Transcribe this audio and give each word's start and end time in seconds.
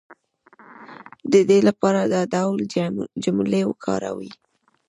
د 1.31 1.33
دې 1.49 1.59
لپاره 1.67 1.99
دا 2.13 2.21
ډول 2.33 2.59
جملې 3.23 3.61
وکاروئ 3.67 4.31